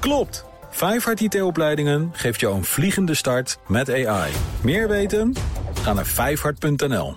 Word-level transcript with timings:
Klopt! 0.00 0.44
Vijfhart 0.70 1.20
IT-opleidingen 1.20 2.10
geeft 2.12 2.40
jou 2.40 2.54
een 2.54 2.64
vliegende 2.64 3.14
start 3.14 3.58
met 3.66 3.90
AI. 3.90 4.32
Meer 4.62 4.88
weten? 4.88 5.34
Ga 5.82 5.92
naar 5.92 6.06
vijfhart.nl. 6.06 7.16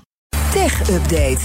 Tech 0.52 0.90
Update. 0.90 1.42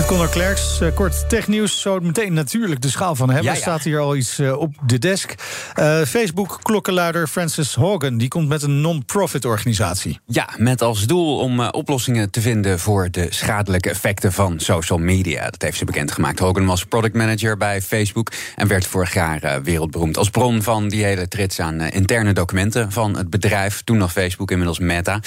Met 0.00 0.08
Conor 0.08 0.28
Klerks, 0.28 0.80
uh, 0.82 0.94
kort 0.94 1.28
technieuws. 1.28 1.80
Zo 1.80 2.00
meteen 2.00 2.32
natuurlijk 2.32 2.80
de 2.80 2.88
schaal 2.88 3.14
van 3.14 3.30
hebben. 3.30 3.44
Ja, 3.44 3.50
Er 3.50 3.56
ja. 3.56 3.62
staat 3.62 3.82
hier 3.82 3.98
al 3.98 4.16
iets 4.16 4.38
uh, 4.38 4.56
op 4.56 4.74
de 4.86 4.98
desk. 4.98 5.34
Uh, 5.78 6.02
Facebook-klokkenluider 6.02 7.26
Francis 7.26 7.74
Hogan... 7.74 8.18
die 8.18 8.28
komt 8.28 8.48
met 8.48 8.62
een 8.62 8.80
non-profit 8.80 9.44
organisatie. 9.44 10.20
Ja, 10.26 10.48
met 10.56 10.82
als 10.82 11.06
doel 11.06 11.38
om 11.38 11.60
oplossingen 11.60 12.30
te 12.30 12.40
vinden... 12.40 12.78
voor 12.78 13.10
de 13.10 13.26
schadelijke 13.30 13.90
effecten 13.90 14.32
van 14.32 14.60
social 14.60 14.98
media. 14.98 15.44
Dat 15.44 15.62
heeft 15.62 15.78
ze 15.78 15.84
bekendgemaakt. 15.84 16.38
Hogan 16.38 16.66
was 16.66 16.84
product 16.84 17.14
manager 17.14 17.56
bij 17.56 17.82
Facebook... 17.82 18.32
en 18.56 18.66
werd 18.66 18.86
vorig 18.86 19.14
jaar 19.14 19.62
wereldberoemd 19.62 20.16
als 20.16 20.30
bron 20.30 20.62
van 20.62 20.88
die 20.88 21.04
hele 21.04 21.28
trits... 21.28 21.60
aan 21.60 21.80
interne 21.80 22.32
documenten 22.32 22.92
van 22.92 23.16
het 23.16 23.30
bedrijf. 23.30 23.82
Toen 23.84 23.96
nog 23.96 24.12
Facebook, 24.12 24.50
inmiddels 24.50 24.78
Meta. 24.78 25.20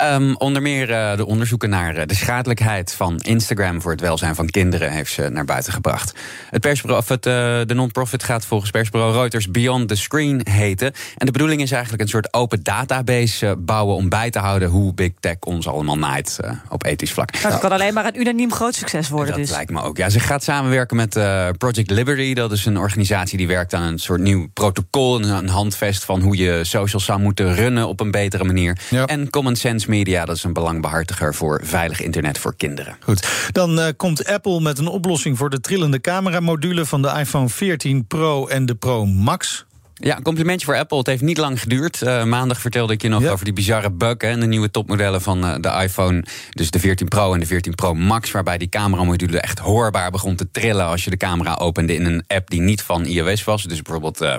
Um, 0.00 0.36
onder 0.36 0.62
meer 0.62 0.86
de 1.16 1.26
onderzoeken 1.26 1.70
naar 1.70 2.06
de 2.06 2.14
schadelijkheid 2.14 2.92
van 2.92 3.16
Instagram... 3.18 3.82
voor 3.82 3.90
het 3.90 4.00
welzijn 4.12 4.34
van 4.34 4.46
kinderen 4.46 4.90
heeft 4.90 5.12
ze 5.12 5.28
naar 5.28 5.44
buiten 5.44 5.72
gebracht. 5.72 6.12
Het 6.50 6.60
persbureau, 6.60 7.02
of 7.02 7.08
het, 7.08 7.26
uh, 7.26 7.32
de 7.66 7.74
non-profit 7.74 8.22
gaat 8.22 8.44
volgens 8.44 8.70
persbureau 8.70 9.12
Reuters 9.12 9.50
Beyond 9.50 9.88
the 9.88 9.94
Screen 9.94 10.40
heten. 10.50 10.92
En 11.16 11.26
de 11.26 11.32
bedoeling 11.32 11.62
is 11.62 11.70
eigenlijk 11.70 12.02
een 12.02 12.08
soort 12.08 12.34
open 12.34 12.62
database 12.62 13.46
uh, 13.46 13.52
bouwen 13.58 13.96
om 13.96 14.08
bij 14.08 14.30
te 14.30 14.38
houden 14.38 14.68
hoe 14.68 14.94
big 14.94 15.10
tech 15.20 15.36
ons 15.40 15.68
allemaal 15.68 15.98
naait 15.98 16.38
uh, 16.44 16.50
op 16.68 16.84
ethisch 16.84 17.12
vlak. 17.12 17.32
Nou, 17.32 17.50
dat 17.50 17.60
kan 17.60 17.72
alleen 17.72 17.94
maar 17.94 18.06
een 18.06 18.20
unaniem 18.20 18.52
groot 18.52 18.74
succes 18.74 19.08
worden. 19.08 19.28
Dat 19.28 19.36
dus. 19.36 19.50
lijkt 19.50 19.70
me 19.70 19.82
ook. 19.82 19.96
Ja, 19.96 20.08
ze 20.08 20.20
gaat 20.20 20.42
samenwerken 20.42 20.96
met 20.96 21.16
uh, 21.16 21.48
Project 21.58 21.90
Liberty. 21.90 22.34
Dat 22.34 22.52
is 22.52 22.64
een 22.64 22.78
organisatie 22.78 23.38
die 23.38 23.46
werkt 23.46 23.74
aan 23.74 23.82
een 23.82 23.98
soort 23.98 24.20
nieuw 24.20 24.48
protocol, 24.52 25.22
een 25.22 25.48
handvest 25.48 26.04
van 26.04 26.20
hoe 26.20 26.36
je 26.36 26.64
socials 26.64 27.04
zou 27.04 27.20
moeten 27.20 27.54
runnen 27.54 27.88
op 27.88 28.00
een 28.00 28.10
betere 28.10 28.44
manier. 28.44 28.78
Ja. 28.88 29.06
En 29.06 29.30
Common 29.30 29.56
Sense 29.56 29.90
Media, 29.90 30.24
dat 30.24 30.36
is 30.36 30.44
een 30.44 30.52
belangbehartiger 30.52 31.34
voor 31.34 31.60
veilig 31.64 32.00
internet 32.00 32.38
voor 32.38 32.54
kinderen. 32.56 32.96
Goed, 33.00 33.28
dan 33.52 33.78
uh, 33.78 33.86
komt 34.02 34.26
Apple 34.26 34.60
met 34.60 34.78
een 34.78 34.86
oplossing 34.86 35.38
voor 35.38 35.50
de 35.50 35.60
trillende 35.60 36.00
cameramodule 36.00 36.86
van 36.86 37.02
de 37.02 37.08
iPhone 37.08 37.48
14 37.48 38.06
Pro 38.06 38.46
en 38.46 38.66
de 38.66 38.74
Pro 38.74 39.06
Max. 39.06 39.66
Ja, 40.04 40.16
een 40.16 40.22
complimentje 40.22 40.66
voor 40.66 40.76
Apple. 40.76 40.98
Het 40.98 41.06
heeft 41.06 41.22
niet 41.22 41.38
lang 41.38 41.60
geduurd. 41.60 42.00
Uh, 42.02 42.24
maandag 42.24 42.60
vertelde 42.60 42.92
ik 42.92 43.02
je 43.02 43.08
nog 43.08 43.22
ja. 43.22 43.30
over 43.30 43.44
die 43.44 43.54
bizarre 43.54 43.90
bug 43.90 44.16
en 44.16 44.40
de 44.40 44.46
nieuwe 44.46 44.70
topmodellen 44.70 45.20
van 45.20 45.44
uh, 45.44 45.54
de 45.60 45.68
iPhone. 45.82 46.24
Dus 46.50 46.70
de 46.70 46.78
14 46.78 47.08
Pro 47.08 47.34
en 47.34 47.40
de 47.40 47.46
14 47.46 47.74
Pro 47.74 47.94
Max. 47.94 48.30
Waarbij 48.30 48.58
die 48.58 48.68
cameramodule 48.68 49.40
echt 49.40 49.58
hoorbaar 49.58 50.10
begon 50.10 50.36
te 50.36 50.50
trillen 50.50 50.86
als 50.86 51.04
je 51.04 51.10
de 51.10 51.16
camera 51.16 51.54
opende 51.54 51.94
in 51.94 52.04
een 52.04 52.24
app 52.26 52.50
die 52.50 52.60
niet 52.60 52.82
van 52.82 53.04
iOS 53.04 53.44
was. 53.44 53.62
Dus 53.62 53.82
bijvoorbeeld 53.82 54.22
uh, 54.22 54.36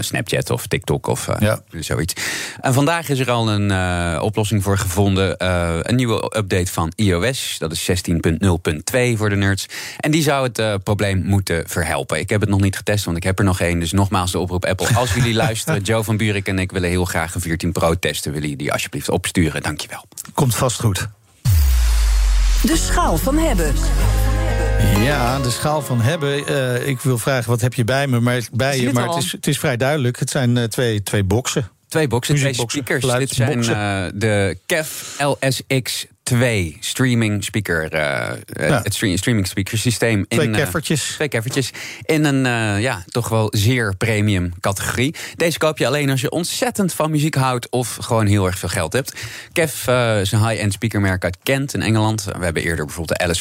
Snapchat 0.00 0.50
of 0.50 0.66
TikTok 0.66 1.06
of 1.06 1.28
ja. 1.38 1.60
zoiets. 1.70 2.14
En 2.60 2.74
vandaag 2.74 3.08
is 3.08 3.18
er 3.18 3.30
al 3.30 3.50
een 3.50 4.20
oplossing 4.20 4.62
voor 4.62 4.78
gevonden. 4.78 5.34
Een 5.88 5.96
nieuwe 5.96 6.36
update 6.36 6.72
van 6.72 6.92
iOS. 6.96 7.56
Dat 7.58 7.72
is 7.72 7.90
16.0.2 7.90 9.16
voor 9.16 9.28
de 9.28 9.36
nerds. 9.36 9.66
En 9.98 10.10
die 10.10 10.22
zou 10.22 10.48
het 10.52 10.82
probleem 10.84 11.22
moeten 11.24 11.68
verhelpen. 11.68 12.18
Ik 12.18 12.28
heb 12.30 12.40
het 12.40 12.50
nog 12.50 12.60
niet 12.60 12.76
getest, 12.76 13.04
want 13.04 13.16
ik 13.16 13.22
heb 13.22 13.38
er 13.38 13.44
nog 13.44 13.60
één. 13.60 13.78
Dus 13.78 13.92
nogmaals 13.92 14.32
de 14.32 14.38
oproep 14.38 14.64
Apple. 14.64 14.81
Als 14.94 15.14
jullie 15.14 15.34
luisteren, 15.34 15.82
Joe 15.88 16.04
van 16.04 16.16
Buurik 16.16 16.48
en 16.48 16.58
ik 16.58 16.72
willen 16.72 16.88
heel 16.88 17.04
graag 17.04 17.34
een 17.34 17.40
14 17.40 17.72
Pro 17.72 17.94
testen. 17.94 18.32
Willen 18.32 18.48
jullie 18.48 18.64
die 18.64 18.72
alsjeblieft 18.72 19.08
opsturen? 19.08 19.62
Dankjewel. 19.62 20.04
Komt 20.34 20.54
vast 20.54 20.80
goed. 20.80 21.08
De 22.62 22.76
schaal 22.76 23.16
van 23.16 23.38
hebben. 23.38 23.74
Ja, 25.04 25.38
de 25.38 25.50
schaal 25.50 25.82
van 25.82 26.00
hebben. 26.00 26.50
Uh, 26.50 26.86
ik 26.86 27.00
wil 27.00 27.18
vragen, 27.18 27.50
wat 27.50 27.60
heb 27.60 27.74
je 27.74 27.84
bij 27.84 28.06
me? 28.06 28.20
Maar, 28.20 28.42
bij 28.52 28.80
je, 28.80 28.92
maar 28.92 29.08
het 29.08 29.16
is, 29.16 29.32
het 29.32 29.46
is 29.46 29.58
vrij 29.58 29.76
duidelijk. 29.76 30.18
Het 30.18 30.30
zijn 30.30 30.56
uh, 30.56 30.64
twee, 30.64 31.02
twee 31.02 31.24
boxen. 31.24 31.70
Twee 31.88 32.08
boxen, 32.08 32.34
twee 32.34 32.54
speakers. 32.54 33.06
Dit 33.06 33.30
zijn 33.30 33.58
uh, 33.58 34.04
de 34.14 34.58
KEF 34.66 35.16
LSX 35.18 36.06
2 36.22 36.76
streaming 36.80 37.44
speaker, 37.44 37.94
uh, 37.94 38.68
ja. 38.68 38.82
het 38.82 38.94
streaming 38.94 39.46
speaker 39.46 39.78
systeem. 39.78 40.28
Twee 40.28 40.46
in, 40.46 40.52
keffertjes. 40.52 41.08
Uh, 41.08 41.14
twee 41.14 41.28
keffertjes. 41.28 41.70
In 42.02 42.24
een 42.24 42.44
uh, 42.44 42.82
ja, 42.82 43.04
toch 43.08 43.28
wel 43.28 43.48
zeer 43.50 43.96
premium 43.96 44.52
categorie. 44.60 45.14
Deze 45.36 45.58
koop 45.58 45.78
je 45.78 45.86
alleen 45.86 46.10
als 46.10 46.20
je 46.20 46.30
ontzettend 46.30 46.92
van 46.92 47.10
muziek 47.10 47.34
houdt 47.34 47.68
of 47.70 47.98
gewoon 48.00 48.26
heel 48.26 48.46
erg 48.46 48.58
veel 48.58 48.68
geld 48.68 48.92
hebt. 48.92 49.20
Kef 49.52 49.88
is 50.20 50.32
een 50.32 50.48
high-end 50.48 50.72
speakermerk 50.72 51.24
uit 51.24 51.36
Kent 51.42 51.74
in 51.74 51.82
Engeland. 51.82 52.24
We 52.24 52.44
hebben 52.44 52.62
eerder 52.62 52.84
bijvoorbeeld 52.84 53.18
de 53.18 53.34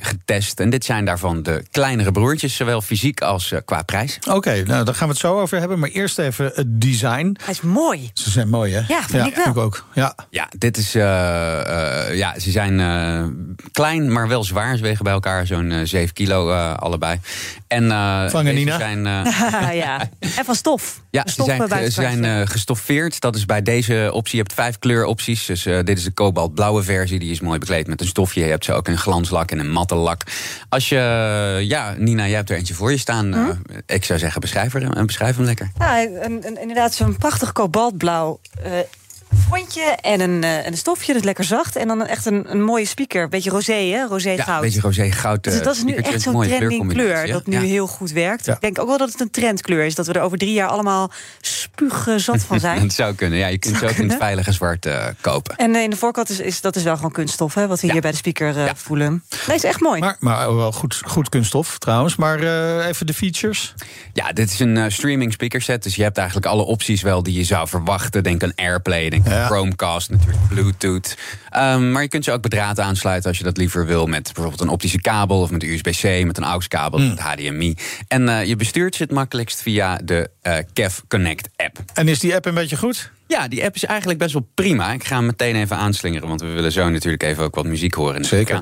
LS50-2 0.00 0.04
getest. 0.06 0.60
En 0.60 0.70
dit 0.70 0.84
zijn 0.84 1.04
daarvan 1.04 1.42
de 1.42 1.64
kleinere 1.70 2.12
broertjes, 2.12 2.56
zowel 2.56 2.80
fysiek 2.80 3.20
als 3.20 3.54
qua 3.64 3.82
prijs. 3.82 4.18
Oké, 4.26 4.36
okay, 4.36 4.60
nou 4.60 4.84
daar 4.84 4.94
gaan 4.94 5.06
we 5.06 5.12
het 5.12 5.22
zo 5.22 5.40
over 5.40 5.58
hebben. 5.58 5.78
Maar 5.78 5.88
eerst 5.88 6.18
even 6.18 6.50
het 6.54 6.80
design. 6.80 7.36
Hij 7.44 7.52
is 7.52 7.60
mooi. 7.60 8.10
Ze 8.14 8.30
zijn 8.30 8.48
mooi, 8.48 8.72
hè? 8.72 8.80
Ja, 8.88 9.00
vind 9.00 9.12
ja, 9.12 9.26
ik 9.26 9.34
wel. 9.34 9.46
Ik 9.46 9.56
ook. 9.56 9.84
Ja, 9.94 10.14
ja 10.30 10.48
dit 10.58 10.76
is... 10.76 10.94
Uh, 11.80 12.16
ja, 12.16 12.38
ze 12.38 12.50
zijn 12.50 12.78
uh, 12.78 13.26
klein, 13.72 14.12
maar 14.12 14.28
wel 14.28 14.44
zwaar. 14.44 14.76
Ze 14.76 14.82
wegen 14.82 15.04
bij 15.04 15.12
elkaar 15.12 15.46
zo'n 15.46 15.70
uh, 15.70 15.80
7 15.84 16.14
kilo 16.14 16.50
uh, 16.50 16.74
allebei. 16.74 17.20
En 17.66 17.88
Vangen 18.30 18.54
Nina. 18.54 18.78
zijn. 18.78 19.02
ja. 19.84 20.08
En 20.36 20.44
van 20.44 20.54
stof. 20.54 21.00
Ja, 21.10 21.22
ze 21.26 21.42
zijn, 21.42 21.68
ze 21.68 21.90
zijn 21.90 22.48
gestoffeerd. 22.48 23.20
Dat 23.20 23.36
is 23.36 23.46
bij 23.46 23.62
deze 23.62 24.10
optie. 24.12 24.36
Je 24.36 24.42
hebt 24.42 24.54
vijf 24.54 24.78
kleuropties. 24.78 25.46
Dus 25.46 25.62
dit 25.62 25.98
is 25.98 26.04
de 26.04 26.10
kobaltblauwe 26.10 26.82
versie. 26.82 27.18
Die 27.18 27.30
is 27.30 27.40
mooi 27.40 27.58
bekleed 27.58 27.86
met 27.86 28.00
een 28.00 28.06
stofje. 28.06 28.44
Je 28.44 28.50
hebt 28.50 28.64
ze 28.64 28.72
ook 28.72 28.88
in 28.88 28.98
glanslak 28.98 29.50
en 29.50 29.58
een 29.58 29.70
matte 29.70 29.94
lak. 29.94 30.22
Als 30.68 30.88
je, 30.88 30.96
ja, 31.62 31.94
Nina, 31.98 32.26
jij 32.26 32.36
hebt 32.36 32.50
er 32.50 32.56
eentje 32.56 32.74
voor 32.74 32.90
je 32.90 32.98
staan. 32.98 33.32
Hm? 33.32 33.52
ik 33.86 34.04
zou 34.04 34.18
zeggen, 34.18 34.40
beschrijf, 34.40 34.74
er, 34.74 34.96
en 34.96 35.06
beschrijf 35.06 35.36
hem 35.36 35.44
lekker. 35.44 35.70
Ja, 35.78 36.02
een, 36.02 36.46
een, 36.46 36.60
inderdaad, 36.60 36.94
zo'n 36.94 37.16
prachtig 37.16 37.52
kobaltblauw 37.52 38.40
frontje 39.52 39.82
en 39.82 40.20
een, 40.20 40.42
uh, 40.42 40.66
een 40.66 40.76
stofje, 40.76 41.06
dat 41.06 41.16
is 41.16 41.24
lekker 41.24 41.44
zacht. 41.44 41.76
En 41.76 41.88
dan 41.88 42.06
echt 42.06 42.26
een, 42.26 42.50
een 42.50 42.62
mooie 42.62 42.84
speaker. 42.84 43.28
Beetje 43.28 43.50
rosé, 43.50 43.72
hè? 43.72 44.06
Rosé 44.06 44.36
goud. 44.36 44.46
Ja, 44.46 44.54
een 44.54 44.60
beetje 44.60 44.80
rosé 44.80 45.10
goud. 45.10 45.44
Dus 45.44 45.62
dat 45.62 45.74
is 45.74 45.82
nu 45.82 45.94
echt 45.94 46.22
zo'n 46.22 46.42
trending 46.42 46.92
kleur 46.92 47.26
dat 47.26 47.46
nu 47.46 47.54
ja. 47.54 47.60
heel 47.60 47.86
goed 47.86 48.10
werkt. 48.10 48.46
Ja. 48.46 48.54
Ik 48.54 48.60
denk 48.60 48.78
ook 48.78 48.88
wel 48.88 48.98
dat 48.98 49.12
het 49.12 49.20
een 49.20 49.30
trendkleur 49.30 49.84
is. 49.84 49.94
Dat 49.94 50.06
we 50.06 50.12
er 50.12 50.22
over 50.22 50.38
drie 50.38 50.52
jaar 50.52 50.68
allemaal 50.68 51.10
spuugzat 51.40 52.42
van 52.42 52.60
zijn. 52.60 52.80
Het 52.90 52.92
zou 52.92 53.14
kunnen, 53.14 53.38
ja. 53.38 53.46
Je 53.46 53.58
kunt 53.58 53.76
ze 53.76 53.84
ook 53.88 53.90
in 53.90 54.08
het 54.08 54.18
veilige 54.18 54.52
zwart 54.52 54.86
uh, 54.86 55.06
kopen. 55.20 55.56
En 55.56 55.74
uh, 55.74 55.82
in 55.82 55.90
de 55.90 55.96
voorkant 55.96 56.30
is, 56.30 56.40
is 56.40 56.60
dat 56.60 56.76
is 56.76 56.82
wel 56.82 56.96
gewoon 56.96 57.12
kunststof, 57.12 57.54
hè? 57.54 57.66
Wat 57.66 57.80
we 57.80 57.92
hier 57.92 58.00
bij 58.00 58.10
de 58.10 58.16
speaker 58.16 58.56
uh, 58.56 58.70
voelen. 58.74 59.22
Nee, 59.46 59.56
is 59.56 59.64
echt 59.64 59.80
mooi. 59.80 60.00
Maar, 60.00 60.16
maar 60.18 60.56
wel 60.56 60.72
goed, 60.72 61.02
goed 61.04 61.28
kunststof 61.28 61.78
trouwens. 61.78 62.16
Maar 62.16 62.42
uh, 62.42 62.86
even 62.86 63.06
de 63.06 63.14
features. 63.14 63.74
Ja, 64.12 64.32
dit 64.32 64.52
is 64.52 64.60
een 64.60 64.76
uh, 64.76 64.84
streaming 64.88 65.32
speaker 65.32 65.62
set. 65.62 65.82
Dus 65.82 65.96
je 65.96 66.02
hebt 66.02 66.16
eigenlijk 66.16 66.46
alle 66.46 66.62
opties 66.62 67.02
wel 67.02 67.22
die 67.22 67.34
je 67.34 67.44
zou 67.44 67.68
verwachten. 67.68 68.22
Denk 68.22 68.42
aan 68.42 68.52
AirPlay, 68.54 69.10
denk 69.10 69.26
aan. 69.26 69.32
Chromecast, 69.46 70.10
natuurlijk 70.10 70.48
Bluetooth. 70.48 71.16
Um, 71.56 71.92
maar 71.92 72.02
je 72.02 72.08
kunt 72.08 72.24
ze 72.24 72.32
ook 72.32 72.42
bedraad 72.42 72.80
aansluiten 72.80 73.28
als 73.28 73.38
je 73.38 73.44
dat 73.44 73.56
liever 73.56 73.86
wil. 73.86 74.06
Met 74.06 74.22
bijvoorbeeld 74.22 74.60
een 74.60 74.68
optische 74.68 75.00
kabel 75.00 75.40
of 75.40 75.50
met 75.50 75.62
USB-C, 75.62 76.24
met 76.24 76.36
een 76.36 76.44
AUX-kabel, 76.44 76.98
mm. 76.98 77.08
met 77.08 77.20
HDMI. 77.20 77.74
En 78.08 78.22
uh, 78.22 78.44
je 78.44 78.56
bestuurt 78.56 78.94
ze 78.94 79.02
het 79.02 79.12
makkelijkst 79.12 79.62
via 79.62 80.00
de 80.04 80.30
uh, 80.42 80.56
Kev 80.72 80.98
Connect 81.08 81.48
app. 81.56 81.78
En 81.94 82.08
is 82.08 82.18
die 82.18 82.34
app 82.34 82.46
een 82.46 82.54
beetje 82.54 82.76
goed? 82.76 83.10
Ja, 83.26 83.48
die 83.48 83.64
app 83.64 83.74
is 83.74 83.84
eigenlijk 83.84 84.18
best 84.18 84.32
wel 84.32 84.48
prima. 84.54 84.92
Ik 84.92 85.04
ga 85.04 85.16
hem 85.16 85.26
meteen 85.26 85.56
even 85.56 85.76
aanslingeren, 85.76 86.28
want 86.28 86.40
we 86.40 86.46
willen 86.46 86.72
zo 86.72 86.88
natuurlijk 86.88 87.22
even 87.22 87.44
ook 87.44 87.54
wat 87.54 87.64
muziek 87.64 87.94
horen. 87.94 88.24
Zeker. 88.24 88.60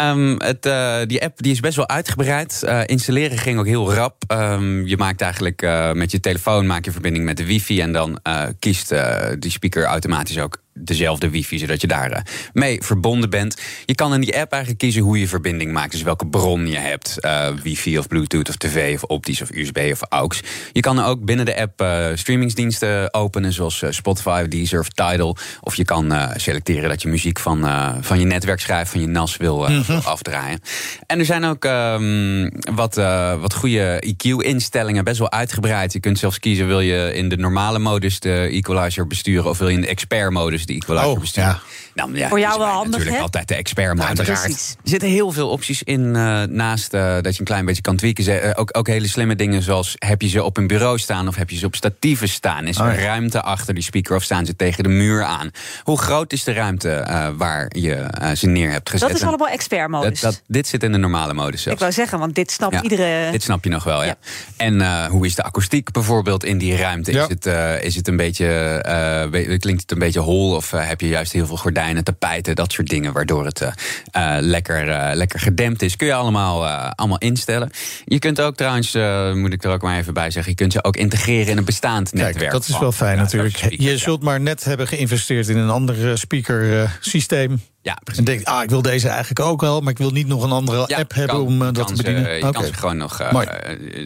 Um, 0.00 0.34
het, 0.38 0.66
uh, 0.66 0.96
die 1.06 1.22
app 1.22 1.42
die 1.42 1.52
is 1.52 1.60
best 1.60 1.76
wel 1.76 1.88
uitgebreid. 1.88 2.62
Uh, 2.64 2.80
installeren 2.86 3.38
ging 3.38 3.58
ook 3.58 3.66
heel 3.66 3.94
rap. 3.94 4.22
Um, 4.32 4.86
je 4.86 4.96
maakt 4.96 5.20
eigenlijk 5.20 5.62
uh, 5.62 5.92
met 5.92 6.10
je 6.10 6.20
telefoon 6.20 6.66
maak 6.66 6.84
je 6.84 6.92
verbinding 6.92 7.24
met 7.24 7.36
de 7.36 7.46
wifi 7.46 7.80
en 7.80 7.92
dan 7.92 8.20
kiest 8.58 8.94
die 9.38 9.50
speaker 9.50 9.84
automatisch 9.84 10.38
ook 10.38 10.62
dezelfde 10.78 11.30
wifi, 11.30 11.58
zodat 11.58 11.80
je 11.80 11.86
daar 11.86 12.10
uh, 12.10 12.18
mee 12.52 12.82
verbonden 12.82 13.30
bent. 13.30 13.56
Je 13.84 13.94
kan 13.94 14.14
in 14.14 14.20
die 14.20 14.38
app 14.38 14.52
eigenlijk 14.52 14.82
kiezen 14.82 15.02
hoe 15.02 15.20
je 15.20 15.28
verbinding 15.28 15.72
maakt. 15.72 15.92
Dus 15.92 16.02
welke 16.02 16.26
bron 16.26 16.66
je 16.66 16.76
hebt. 16.76 17.16
Uh, 17.20 17.48
wifi 17.62 17.98
of 17.98 18.08
bluetooth 18.08 18.48
of 18.48 18.56
tv 18.56 18.94
of 18.94 19.02
optisch 19.02 19.42
of 19.42 19.50
USB 19.50 19.88
of 19.92 20.02
AUX. 20.08 20.40
Je 20.72 20.80
kan 20.80 21.02
ook 21.04 21.24
binnen 21.24 21.44
de 21.44 21.60
app 21.60 21.82
uh, 21.82 22.06
streamingsdiensten 22.14 23.14
openen, 23.14 23.52
zoals 23.52 23.82
Spotify, 23.88 24.48
Deezer 24.48 24.80
of 24.80 24.88
Tidal. 24.88 25.36
Of 25.60 25.74
je 25.74 25.84
kan 25.84 26.14
selecteren 26.36 26.88
dat 26.88 27.02
je 27.02 27.08
muziek 27.08 27.38
van, 27.38 27.68
van 28.00 28.18
je 28.18 28.24
netwerkschijf, 28.24 28.90
van 28.90 29.00
je 29.00 29.06
NAS 29.06 29.36
wil, 29.36 29.58
mm 29.58 29.66
-hmm. 29.66 29.84
wil 29.86 29.96
afdraaien. 29.96 30.60
En 31.06 31.18
er 31.18 31.24
zijn 31.24 31.44
ook 31.44 31.64
um, 31.64 32.50
wat, 32.74 32.94
wat 33.40 33.54
goede 33.54 34.02
EQ-instellingen, 34.06 35.04
best 35.04 35.18
wel 35.18 35.30
uitgebreid. 35.30 35.92
Je 35.92 36.00
kunt 36.00 36.18
zelfs 36.18 36.38
kiezen, 36.38 36.66
wil 36.66 36.80
je 36.80 37.14
in 37.14 37.28
de 37.28 37.36
normale 37.36 37.78
modus 37.78 38.20
de 38.20 38.48
equalizer 38.52 39.06
besturen 39.06 39.50
of 39.50 39.58
wil 39.58 39.68
je 39.68 39.74
in 39.74 39.80
de 39.80 39.86
expert-modus 39.86 40.66
die 40.68 40.76
equalizer 40.76 41.10
Oh, 41.10 41.20
besturen. 41.20 41.48
ja. 41.50 41.60
Nou, 41.94 42.16
ja, 42.16 42.28
Voor 42.28 42.40
jou 42.40 42.58
wel 42.58 42.66
handig, 42.68 42.90
natuurlijk 42.90 43.16
hè? 43.16 43.22
altijd 43.22 43.48
de 43.48 43.54
expert 43.54 44.00
Uiteraard. 44.00 44.44
Er 44.44 44.76
zitten 44.90 45.08
heel 45.08 45.30
veel 45.32 45.48
opties 45.48 45.82
in. 45.82 46.16
eh, 46.16 46.42
naast 46.42 46.94
eh, 46.94 47.14
dat 47.20 47.32
je 47.34 47.38
een 47.40 47.44
klein 47.46 47.64
beetje 47.64 47.82
kan 47.82 47.96
tweaken. 47.96 48.24
Ze- 48.24 48.38
eh, 48.38 48.60
ook, 48.60 48.76
ook 48.76 48.86
hele 48.86 49.08
slimme 49.08 49.36
dingen 49.36 49.62
zoals... 49.62 49.94
heb 49.98 50.22
je 50.22 50.28
ze 50.28 50.42
op 50.42 50.56
een 50.56 50.66
bureau 50.66 50.98
staan 50.98 51.28
of 51.28 51.36
heb 51.36 51.50
je 51.50 51.56
ze 51.56 51.66
op 51.66 51.74
statieven 51.74 52.28
staan? 52.28 52.66
Is 52.66 52.76
er 52.78 52.86
Oh, 52.86 52.94
ja. 52.94 53.00
ruimte 53.00 53.42
achter 53.42 53.74
die 53.74 53.82
speaker 53.82 54.16
of 54.16 54.22
staan 54.22 54.46
ze 54.46 54.56
tegen 54.56 54.82
de 54.82 54.88
muur 54.88 55.22
aan? 55.24 55.50
Hoe 55.82 55.98
groot 55.98 56.32
is 56.32 56.44
de 56.44 56.52
ruimte 56.52 56.90
eh, 56.90 57.28
waar 57.36 57.66
je 57.76 58.06
ze 58.36 58.46
neer 58.46 58.70
hebt 58.70 58.90
gezet? 58.90 59.08
Dat 59.08 59.16
is 59.16 59.24
allemaal 59.24 59.48
expertmodus. 59.48 60.20
dat, 60.20 60.32
dat, 60.32 60.42
dit 60.46 60.66
zit 60.66 60.82
in 60.82 60.92
de 60.92 60.98
normale 60.98 61.34
modus 61.34 61.66
Ik 61.66 61.78
wou 61.78 61.92
zeggen, 61.92 62.18
want 62.18 62.34
dit 62.34 62.50
snapt 62.50 62.74
Ja, 62.74 62.82
iedere... 62.82 63.30
Dit 63.30 63.42
snap 63.42 63.64
je 63.64 63.70
nog 63.70 63.84
wel, 63.84 64.00
ja. 64.02 64.06
Ja. 64.06 64.16
En 64.56 64.80
eh, 64.80 65.04
hoe 65.06 65.26
is 65.26 65.34
de 65.34 65.42
akoestiek 65.42 65.92
bijvoorbeeld 65.92 66.44
in 66.44 66.58
die 66.58 66.76
ruimte? 66.76 67.12
Ja. 67.12 67.22
Is, 67.22 67.28
het, 67.28 67.46
eh, 67.46 67.82
is 67.84 67.94
het 67.94 68.08
een 68.08 68.16
beetje, 68.16 68.46
eh, 68.48 69.58
klinkt 69.58 69.80
het 69.80 69.90
een 69.90 69.98
beetje 69.98 70.20
hol? 70.20 70.57
Of 70.58 70.72
eh, 70.72 70.88
heb 70.88 71.00
je 71.00 71.08
juist 71.08 71.32
heel 71.32 71.46
veel 71.46 71.56
gordijnen, 71.56 72.04
tapijten, 72.04 72.54
dat 72.54 72.72
soort 72.72 72.88
dingen... 72.88 73.12
waardoor 73.12 73.44
het 73.44 73.60
eh, 73.60 74.36
eh, 74.36 74.42
lekker, 74.42 75.14
lekker 75.16 75.40
gedempt 75.40 75.82
is? 75.82 75.96
Kun 75.96 76.06
je 76.06 76.14
allemaal, 76.14 76.66
allemaal 76.94 77.18
instellen. 77.18 77.70
Je 78.04 78.18
kunt 78.18 78.40
ook 78.40 78.56
trouwens, 78.56 78.92
moet 79.34 79.52
ik 79.52 79.64
er 79.64 79.70
ook 79.70 79.82
maar 79.82 79.98
even 79.98 80.14
bij 80.14 80.30
zeggen... 80.30 80.50
je 80.52 80.58
kunt 80.58 80.72
ze 80.72 80.84
ook 80.84 80.96
integreren 80.96 81.46
in 81.46 81.56
een 81.56 81.64
bestaand 81.64 82.10
Kijk, 82.10 82.24
netwerk. 82.24 82.50
dat 82.52 82.62
is 82.62 82.68
van, 82.70 82.80
wel 82.80 82.92
fijn 82.92 83.16
ja, 83.16 83.22
natuurlijk. 83.22 83.56
Je 83.56 83.90
ja. 83.90 83.96
zult 83.96 84.22
maar 84.22 84.40
net 84.40 84.64
hebben 84.64 84.86
geïnvesteerd 84.86 85.48
in 85.48 85.56
een 85.56 85.70
ander 85.70 86.18
speaker 86.18 86.90
systeem. 87.00 87.60
Ja, 87.82 87.98
precies. 88.04 88.18
En 88.18 88.24
denkt, 88.24 88.44
ah, 88.44 88.62
ik 88.62 88.70
wil 88.70 88.82
deze 88.82 89.08
eigenlijk 89.08 89.40
ook 89.40 89.60
wel, 89.60 89.80
maar 89.80 89.92
ik 89.92 89.98
wil 89.98 90.10
niet 90.10 90.26
nog 90.26 90.42
een 90.42 90.50
andere 90.50 90.84
Ja, 90.86 90.98
app 90.98 91.14
hebben 91.14 91.40
om 91.40 91.58
dat 91.58 91.76
kan 91.76 91.86
te 91.86 92.02
bedienen. 92.02 92.34
je 92.34 92.50
kan 92.50 92.64
ze 92.64 92.72
gewoon 92.72 92.96
nog 92.96 93.22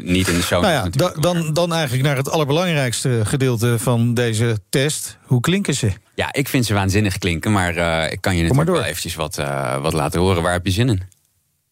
niet 0.03 0.29
in 0.29 0.35
de 0.35 0.43
show 0.43 0.63
Nou 0.63 0.73
ja, 0.73 0.89
da- 0.91 1.15
dan, 1.21 1.53
dan 1.53 1.73
eigenlijk 1.73 2.03
naar 2.03 2.17
het 2.17 2.31
allerbelangrijkste 2.31 3.21
gedeelte 3.25 3.79
van 3.79 4.15
deze 4.15 4.59
test. 4.71 5.19
Hoe 5.23 5.41
klinken 5.41 5.75
ze? 5.75 5.93
Ja, 6.15 6.33
ik 6.33 6.49
vind 6.49 6.67
ze 6.67 6.75
waanzinnig 6.75 7.19
klinken, 7.19 7.53
maar 7.53 7.77
eh, 7.77 8.13
ik 8.13 8.21
kan 8.21 8.37
je 8.37 8.41
maar 8.43 8.49
natuurlijk 8.51 8.77
wel 8.77 8.87
eventjes 8.87 9.15
wat, 9.15 9.39
eh, 9.39 9.81
wat 9.83 9.93
laten 9.93 10.21
horen. 10.21 10.43
Waar 10.43 10.53
heb 10.53 10.65
je 10.67 10.73
zin 10.73 10.89
in? 10.89 11.03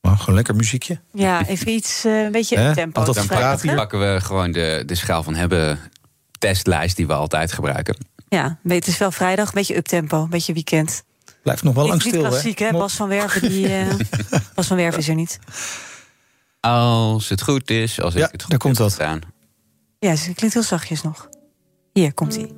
Oh, 0.02 0.18
gewoon 0.20 0.34
lekker 0.34 0.56
muziekje. 0.56 1.00
Ja, 1.12 1.46
even 1.46 1.68
iets, 1.68 2.04
eh, 2.04 2.22
een 2.22 2.32
beetje 2.32 2.58
Hè? 2.58 2.74
tempo. 2.74 3.04
Hier. 3.62 3.74
pakken 3.74 4.00
we 4.14 4.20
gewoon 4.20 4.52
de, 4.52 4.82
de 4.86 4.94
schaal 4.94 5.22
van 5.22 5.34
hebben 5.34 5.78
testlijst 6.38 6.96
die 6.96 7.06
we 7.06 7.12
altijd 7.12 7.52
gebruiken. 7.52 7.96
Ja, 8.28 8.58
het 8.62 8.86
is 8.86 8.98
wel 8.98 9.10
vrijdag, 9.10 9.46
een 9.48 9.54
beetje 9.54 9.76
uptempo, 9.76 10.22
een 10.22 10.30
beetje 10.30 10.52
weekend. 10.52 11.02
Blijft 11.42 11.62
nog 11.62 11.74
wel 11.74 11.86
lang 11.86 12.00
stil, 12.02 12.20
klassiek, 12.22 12.58
hè? 12.58 12.70
Bas 12.70 12.94
van 12.94 13.08
Werven, 13.08 13.40
die, 13.48 13.68
eh, 13.78 13.86
Bas 14.54 14.66
van 14.66 14.76
Werven 14.76 14.98
is 15.00 15.08
er 15.08 15.14
niet. 15.14 15.38
Als 16.60 17.28
het 17.28 17.42
goed 17.42 17.70
is, 17.70 18.00
als 18.00 18.14
Ja, 18.14 18.26
ik 18.26 18.32
het 18.32 18.40
goed 18.42 18.50
daar 18.50 18.58
komt 18.58 18.78
heb 18.78 18.86
dat. 18.86 18.96
gedaan. 18.96 19.20
Ja, 19.98 20.16
ze 20.16 20.34
klinkt 20.34 20.54
heel 20.54 20.64
zachtjes 20.64 21.02
nog. 21.02 21.28
Hier 21.92 22.14
komt 22.14 22.34
hij. 22.36 22.50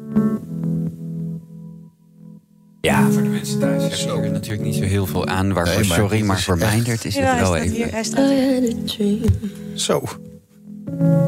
Ja, 2.83 3.11
voor 3.11 3.23
de 3.23 3.29
mensen 3.29 3.59
thuis 3.59 3.83
heb 3.83 3.93
je 3.93 4.21
er 4.21 4.31
natuurlijk 4.31 4.63
niet 4.63 4.75
zo 4.75 4.83
heel 4.83 5.07
veel 5.07 5.27
aan. 5.27 5.53
Waarvoor, 5.53 5.81
Nee, 5.81 5.89
maar 5.89 5.99
sorry, 5.99 6.23
maar 6.23 6.41
voor 6.41 6.59
Meindert 6.59 7.05
is 7.05 7.15
Ja, 7.15 7.21
het 7.21 7.31
hij 7.31 7.39
wel 7.41 7.47
staat 7.47 7.63
even... 7.65 7.77
hier. 7.77 7.91
Hij 7.93 8.03
staat 8.05 8.31
I 8.31 8.35
hier. 8.35 8.55
had 8.55 8.73
a 8.73 8.77
dream. 8.87 9.21
Zo, 9.75 10.03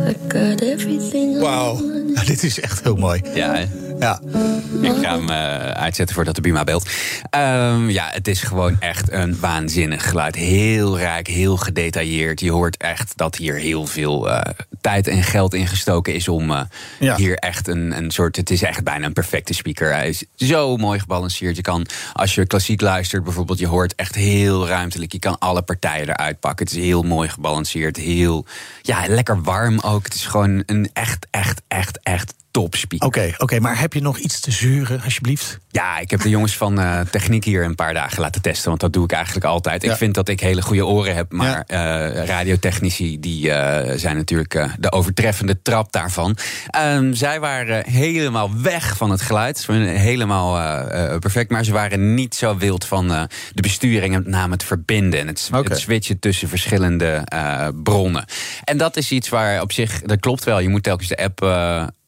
I 0.09 0.15
got 0.29 0.61
everything 0.61 1.37
I 1.37 1.39
wauw. 1.39 1.81
Ja, 2.15 2.25
dit 2.33 2.43
is 2.43 2.61
echt 2.61 2.83
heel 2.83 2.97
mooi. 2.97 3.21
Ja, 3.35 3.55
hè? 3.55 3.65
Ja, 3.99 4.21
Ik 4.83 4.93
ga 5.03 5.19
hem 5.19 5.31
eh, 5.31 5.71
uitzetten 5.71 6.15
voordat 6.15 6.35
de 6.35 6.41
Buma 6.41 6.65
beeld. 6.65 6.89
Ehm, 7.31 7.89
ja, 7.91 8.09
het 8.13 8.29
is 8.29 8.43
gewoon 8.43 8.77
echt 8.81 9.13
een 9.13 9.41
waanzinnig 9.41 10.09
geluid. 10.09 10.35
Heel 10.35 10.99
rijk, 10.99 11.27
heel 11.27 11.57
gedetailleerd. 11.57 12.41
Je 12.41 12.51
hoort 12.51 12.77
echt 12.77 13.17
dat 13.17 13.37
hier 13.37 13.55
heel 13.55 13.87
veel 13.87 14.31
eh, 14.31 14.51
tijd 14.81 15.07
en 15.09 15.23
geld 15.23 15.55
in 15.55 15.67
gestoken 15.67 16.15
is 16.15 16.29
om 16.29 16.51
eh, 16.51 16.61
Ja. 17.01 17.17
hier 17.17 17.37
echt 17.37 17.69
een, 17.69 17.97
een 17.97 18.11
soort. 18.11 18.37
Het 18.37 18.51
is 18.51 18.63
echt 18.63 18.85
bijna 18.85 19.07
een 19.07 19.13
perfecte 19.13 19.55
speaker. 19.55 19.93
Hij 19.93 20.09
is 20.09 20.25
zo 20.37 20.77
mooi 20.77 20.99
gebalanceerd. 20.99 21.57
Je 21.57 21.63
kan, 21.63 21.87
als 22.13 22.35
je 22.35 22.47
klassiek 22.47 22.81
luistert, 22.81 23.25
bijvoorbeeld, 23.25 23.59
je 23.59 23.67
hoort 23.67 23.95
echt 23.95 24.15
heel 24.15 24.69
ruimtelijk. 24.69 25.13
Je 25.13 25.19
kan 25.19 25.39
alle 25.39 25.63
partijen 25.63 26.09
eruit 26.09 26.41
pakken. 26.41 26.67
Het 26.67 26.75
is 26.77 26.83
heel 26.83 27.03
mooi 27.03 27.29
gebalanceerd. 27.29 27.97
Heel, 27.97 28.47
ja, 28.83 29.03
lekker 29.09 29.43
warm 29.43 29.79
ook. 29.81 30.05
Het 30.05 30.15
is 30.15 30.27
gewoon 30.27 30.63
een 30.67 30.91
echt, 30.93 31.27
echt, 31.31 31.63
echt, 31.69 31.99
echt 32.03 32.35
top 32.55 32.75
speaker. 32.75 33.07
oké, 33.07 33.35
oké. 33.39 33.61
maar 33.61 33.79
heb 33.81 33.93
je 33.93 34.01
nog 34.01 34.19
iets 34.19 34.41
te 34.41 34.51
zuren, 34.51 35.01
alsjeblieft? 35.03 35.59
Ja, 35.69 35.99
ik 35.99 36.11
heb 36.11 36.21
de 36.21 36.29
jongens 36.29 36.57
van 36.57 36.81
eh, 36.81 37.01
techniek 37.01 37.45
hier 37.45 37.65
een 37.65 37.75
paar 37.75 37.95
dagen 37.95 38.21
laten 38.21 38.43
testen. 38.43 38.69
Want 38.69 38.81
dat 38.81 38.93
doe 38.93 39.05
ik 39.05 39.13
eigenlijk 39.13 39.45
altijd. 39.45 39.83
Ja. 39.83 39.91
Ik 39.91 39.97
vind 39.97 40.15
dat 40.15 40.29
ik 40.29 40.41
hele 40.41 40.63
goede 40.63 40.87
oren 40.87 41.15
heb. 41.15 41.33
Maar 41.33 41.65
eh, 41.67 42.25
radiotechnici 42.25 43.21
die, 43.21 43.51
eh, 43.51 43.99
zijn 43.99 44.17
natuurlijk 44.17 44.69
de 44.79 44.93
overtreffende 44.93 45.63
trap 45.63 45.93
daarvan. 45.93 46.37
Ehm, 46.67 47.13
zij 47.13 47.41
waren 47.41 47.91
helemaal 47.91 48.51
weg 48.63 48.97
van 48.97 49.11
het 49.11 49.21
geluid. 49.21 49.59
Ze 49.59 49.73
waren 49.73 49.89
Helemaal 49.95 50.53
perfect. 51.19 51.51
Maar 51.51 51.65
ze 51.65 51.73
waren 51.73 52.15
niet 52.15 52.35
zo 52.35 52.57
wild 52.57 52.85
van 52.85 53.09
de 53.53 53.63
besturing. 53.63 54.15
En 54.15 54.23
met 54.23 54.33
name 54.33 54.53
het 54.53 54.65
verbinden. 54.65 55.21
En 55.21 55.27
het, 55.27 55.51
het 55.53 55.79
switchen 55.79 56.19
tussen 56.19 56.49
verschillende 56.49 57.27
bronnen. 57.83 58.25
En 58.65 58.77
dat 58.77 58.97
is 58.97 59.11
iets 59.11 59.29
waar 59.29 59.63
op 59.63 59.73
zich... 59.73 60.03
Dat 60.03 60.21
klopt 60.21 60.45
wel. 60.45 60.61
Je 60.61 60.69
moet 60.69 60.83
telkens 60.83 61.09
de 61.09 61.17
app... 61.17 61.41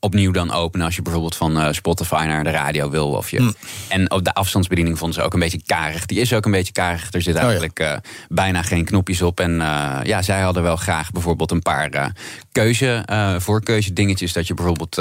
opnieuw 0.00 0.30
dan 0.30 0.52
openen 0.52 0.86
als 0.86 0.96
je 0.96 1.02
bijvoorbeeld 1.02 1.36
van 1.36 1.60
eh, 1.60 1.72
Spotify 1.72 2.24
naar 2.26 2.44
de 2.44 2.50
radio 2.50 2.90
wil. 2.90 3.10
Of 3.10 3.30
je, 3.30 3.40
Mm. 3.40 3.54
En 3.88 4.10
op 4.10 4.24
de 4.24 4.34
afstandsbediening 4.34 4.98
vonden 4.98 5.16
ze 5.16 5.22
ook 5.22 5.32
een 5.34 5.40
beetje 5.40 5.62
karig. 5.66 6.06
Die 6.06 6.20
is 6.20 6.32
ook 6.32 6.44
een 6.44 6.50
beetje 6.50 6.72
karig. 6.72 7.12
Er 7.12 7.22
zit 7.22 7.34
ja. 7.34 7.40
eigenlijk 7.40 7.78
eh, 7.78 7.96
bijna 8.28 8.62
geen 8.62 8.84
knopjes 8.84 9.22
op. 9.22 9.40
En 9.40 9.60
eh, 9.60 9.98
ja, 10.02 10.22
zij 10.22 10.40
hadden 10.40 10.62
wel 10.62 10.76
graag 10.76 11.10
bijvoorbeeld 11.10 11.50
een 11.50 11.62
paar 11.62 12.12
keuze, 12.52 13.04
voorkeuze 13.38 13.92
dingetjes. 13.92 14.32
Dat 14.32 14.46
je 14.46 14.54
bijvoorbeeld 14.54 14.96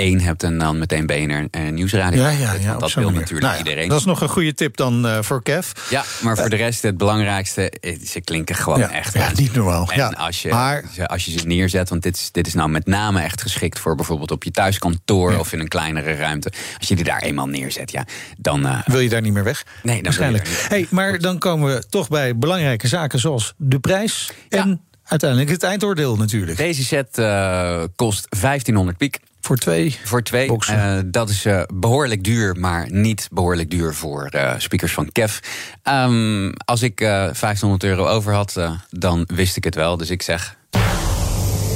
één 0.00 0.20
hebt 0.20 0.42
en 0.42 0.58
dan 0.58 0.78
meteen 0.78 1.06
BNR 1.06 1.46
en 1.50 1.74
Nieuwsradio. 1.74 2.22
Ja, 2.22 2.28
ja, 2.30 2.52
ja. 2.52 2.76
dat 2.76 2.92
wil 2.94 3.04
manier. 3.04 3.20
natuurlijk 3.20 3.40
Nou 3.46 3.52
ja, 3.52 3.58
iedereen. 3.58 3.88
Dat 3.88 3.98
is 3.98 4.04
nog 4.04 4.20
een 4.20 4.28
goede 4.28 4.54
tip 4.54 4.76
dan 4.76 5.06
eh, 5.06 5.18
voor 5.22 5.42
Kev. 5.42 5.70
Ja, 5.90 6.04
maar 6.22 6.36
voor 6.36 6.48
de 6.48 6.56
rest, 6.56 6.82
het 6.82 6.96
belangrijkste, 6.96 7.70
eh, 7.70 7.98
ze 8.04 8.20
klinken 8.20 8.54
gewoon 8.54 8.78
Ja, 8.78 8.90
echt 8.92 9.14
ja, 9.14 9.30
niet 9.36 9.52
normaal. 9.54 9.90
En 9.90 9.96
Ja, 9.96 10.08
als, 10.08 10.42
je, 10.42 10.48
maar- 10.48 10.84
ze- 10.94 11.06
als 11.08 11.24
je 11.24 11.38
ze 11.38 11.46
neerzet, 11.46 11.88
want 11.88 12.02
dit 12.02 12.16
is, 12.16 12.28
dit 12.32 12.46
is 12.46 12.54
nou 12.54 12.68
met 12.70 12.86
name 12.86 13.20
echt 13.22 13.42
geschikt 13.42 13.78
voor 13.78 13.94
bijvoorbeeld 13.94 14.30
op 14.30 14.44
je 14.44 14.50
thuiskantoor 14.50 15.38
of 15.38 15.52
in 15.52 15.60
een 15.60 15.68
kleinere 15.68 16.12
ruimte. 16.14 16.52
Als 16.78 16.88
je 16.88 16.94
die 16.96 17.04
daar 17.04 17.22
eenmaal 17.22 17.46
neerzet, 17.48 17.90
ja, 17.90 18.04
dan. 18.38 18.66
eh, 18.66 18.78
Wil 18.84 19.00
je 19.00 19.08
daar 19.08 19.20
niet 19.22 19.32
meer 19.32 19.44
weg? 19.44 19.64
Nee, 19.82 19.94
dan 19.94 20.04
waarschijnlijk. 20.04 20.44
niet 20.48 20.66
Hey, 20.68 20.86
maar 20.90 21.18
dan 21.18 21.38
komen 21.38 21.74
we 21.74 21.84
toch 21.88 22.08
bij 22.08 22.36
belangrijke 22.36 22.88
zaken 22.88 23.18
zoals 23.18 23.54
de 23.56 23.78
prijs 23.78 24.30
en 24.48 24.80
uiteindelijk 25.04 25.50
het 25.50 25.62
eindoordeel 25.62 26.16
natuurlijk. 26.16 26.56
Deze 26.58 26.84
set 26.84 27.18
eh, 27.18 27.82
kost 27.96 28.26
1500 28.40 28.96
piek. 28.98 29.18
Voor 29.40 29.56
twee. 29.56 29.98
Voor 30.04 30.22
twee. 30.22 30.58
Eh, 30.66 30.98
dat 31.06 31.28
is 31.28 31.44
eh, 31.44 31.62
behoorlijk 31.74 32.24
duur, 32.24 32.56
maar 32.56 32.86
niet 32.90 33.28
behoorlijk 33.32 33.70
duur 33.70 33.94
voor 33.94 34.24
eh, 34.24 34.54
speakers 34.58 34.92
van 34.92 35.12
Kev. 35.12 35.38
Ehm, 35.82 36.52
als 36.64 36.82
ik 36.82 37.00
eh 37.00 37.08
1500 37.08 37.84
euro 37.84 38.06
over 38.06 38.32
had, 38.32 38.56
eh, 38.56 38.72
dan 38.90 39.24
wist 39.34 39.56
ik 39.56 39.64
het 39.64 39.74
wel. 39.74 39.96
Dus 39.96 40.10
ik 40.10 40.22
zeg 40.22 40.56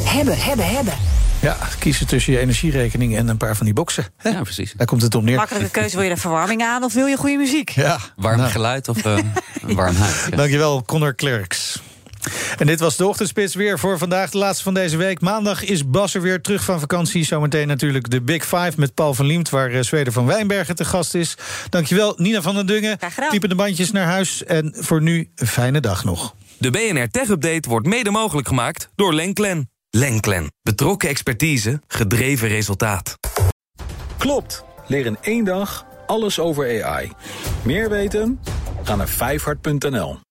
Hebben, 0.05 0.39
hebben, 0.39 0.67
hebben. 0.75 0.95
Ja, 1.41 1.57
kiezen 1.79 2.07
tussen 2.07 2.33
je 2.33 2.39
energierekening 2.39 3.17
en 3.17 3.29
een 3.29 3.37
paar 3.37 3.57
van 3.57 3.65
die 3.65 3.75
boxen. 3.75 4.05
Hè? 4.17 4.31
Ja, 4.31 4.43
precies. 4.43 4.73
Daar 4.77 4.87
komt 4.87 5.03
het 5.03 5.15
op 5.15 5.23
neer. 5.23 5.37
Makkelijke 5.37 5.71
keuze, 5.71 5.97
wil 5.97 6.05
je 6.05 6.15
de 6.15 6.21
verwarming 6.21 6.63
aan 6.63 6.85
of 6.85 6.95
wil 6.95 7.07
je 7.07 7.17
goede 7.17 7.37
muziek? 7.37 7.69
Ja, 7.71 7.99
warm 8.17 8.39
nou, 8.39 8.51
geluid 8.51 8.89
of 8.89 9.05
eh, 9.05 9.17
een 9.63 9.75
warm 9.75 9.97
huis. 9.97 10.25
Ja. 10.31 10.37
Dankjewel, 10.37 10.83
Connor 10.83 11.15
Klerks. 11.15 11.74
En 12.59 12.67
dit 12.67 12.81
was 12.81 12.97
de 12.97 13.07
ochtendspits 13.07 13.55
weer 13.55 13.79
voor 13.79 13.99
vandaag, 13.99 14.31
de 14.31 14.39
laatste 14.39 14.63
van 14.63 14.75
deze 14.75 14.97
week. 14.97 15.21
Maandag 15.21 15.65
is 15.65 15.89
Bas 15.89 16.15
er 16.15 16.21
weer 16.21 16.41
terug 16.41 16.65
van 16.65 16.81
vakantie. 16.81 17.25
Zometeen 17.25 17.67
natuurlijk 17.69 18.11
de 18.11 18.21
Big 18.21 18.43
Five 18.43 18.73
met 18.77 18.95
Paul 18.95 19.15
van 19.15 19.27
Liemt... 19.27 19.51
waar 19.51 19.71
eh, 19.71 19.81
Zweder 19.81 20.13
van 20.13 20.27
Wijnbergen 20.27 20.75
te 20.75 20.85
gast 20.85 21.15
is. 21.15 21.37
Dankjewel, 21.71 22.15
Nina 22.17 22.43
van 22.43 22.55
den 22.55 22.67
Dungen. 22.67 22.97
Graag 22.99 23.15
gedaan. 23.15 23.31
Typen 23.31 23.49
de 23.49 23.55
bandjes 23.55 23.91
naar 23.91 24.07
huis. 24.07 24.45
En 24.45 24.75
voor 24.79 25.03
nu 25.03 25.31
een 25.35 25.47
fijne 25.47 25.81
dag 25.81 26.05
nog. 26.05 26.35
De 26.59 26.71
BNR 26.71 27.09
Tech 27.11 27.29
Update 27.29 27.69
wordt 27.69 27.87
mede 27.87 28.11
mogelijk 28.11 28.49
gemaakt 28.49 28.89
door 28.95 29.15
Lenklen. 29.15 29.71
Lenklen. 29.91 30.53
Betrokken 30.63 31.09
expertise, 31.09 31.81
gedreven 31.87 32.49
resultaat. 32.49 33.17
Klopt. 34.17 34.65
Leer 34.87 35.07
in 35.07 35.17
één 35.21 35.45
dag 35.45 35.87
alles 36.07 36.39
over 36.39 36.85
AI. 36.85 37.13
Meer 37.63 37.91
weten? 37.91 38.41
Ga 38.83 38.97
naar 38.97 39.09
vijfhart.nl. 39.09 40.24